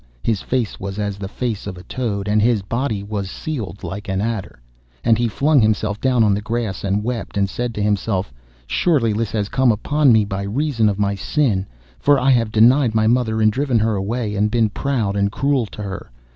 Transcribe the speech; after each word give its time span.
his 0.23 0.41
face 0.41 0.79
was 0.79 0.97
as 0.97 1.19
the 1.19 1.27
face 1.27 1.67
of 1.67 1.77
a 1.77 1.83
toad, 1.83 2.27
and 2.27 2.41
his 2.41 2.63
body 2.63 3.03
was 3.03 3.29
sealed 3.29 3.83
like 3.83 4.09
an 4.09 4.19
adder. 4.19 4.59
And 5.03 5.15
he 5.15 5.27
flung 5.27 5.61
himself 5.61 6.01
down 6.01 6.23
on 6.23 6.33
the 6.33 6.41
grass 6.41 6.83
and 6.83 7.03
wept, 7.03 7.37
and 7.37 7.47
said 7.47 7.71
to 7.75 7.83
himself, 7.83 8.33
'Surely 8.65 9.13
this 9.13 9.29
has 9.29 9.47
come 9.47 9.71
upon 9.71 10.11
me 10.11 10.25
by 10.25 10.41
reason 10.41 10.89
of 10.89 10.97
my 10.97 11.13
sin. 11.13 11.67
For 11.99 12.19
I 12.19 12.31
have 12.31 12.51
denied 12.51 12.95
my 12.95 13.05
mother, 13.05 13.43
and 13.43 13.51
driven 13.51 13.77
her 13.77 13.95
away, 13.95 14.33
and 14.33 14.49
been 14.49 14.69
proud, 14.69 15.15
and 15.15 15.31
cruel 15.31 15.67
to 15.67 15.83
her. 15.83 16.09